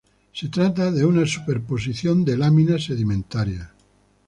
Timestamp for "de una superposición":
0.89-2.25